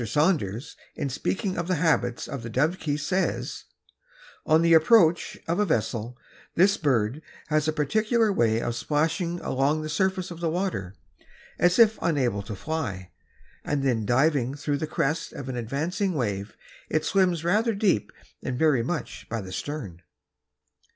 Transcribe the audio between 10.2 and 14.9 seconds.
of the water, as if unable to fly, and then diving through the